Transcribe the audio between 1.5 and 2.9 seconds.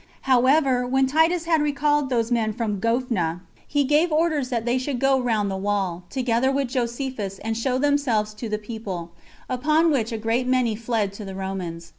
recalled those men from